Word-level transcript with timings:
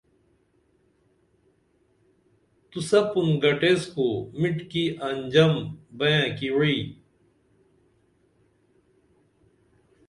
تو 2.69 2.77
سپُن 2.89 3.27
گٹیس 3.41 3.81
خو 3.91 4.05
مِٹِکی 4.39 4.85
انجام 5.09 5.53
بئنہ 5.97 6.27
کی 6.37 6.47
وعی 6.55 6.79